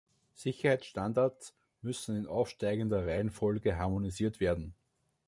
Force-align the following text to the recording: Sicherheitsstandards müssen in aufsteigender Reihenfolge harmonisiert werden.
Sicherheitsstandards 0.33 1.53
müssen 1.83 2.15
in 2.17 2.25
aufsteigender 2.25 3.05
Reihenfolge 3.05 3.77
harmonisiert 3.77 4.39
werden. 4.39 4.73